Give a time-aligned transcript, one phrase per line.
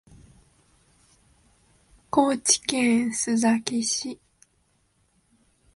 [2.09, 4.19] 高知県須崎市